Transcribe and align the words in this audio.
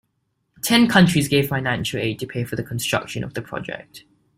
Ten 0.63 0.87
countries 0.87 1.27
gave 1.27 1.47
financial 1.47 1.99
aid 1.99 2.17
to 2.21 2.25
pay 2.25 2.43
for 2.43 2.55
the 2.55 2.63
construction 2.63 3.23
of 3.23 3.35
the 3.35 3.41
project. 3.43 4.03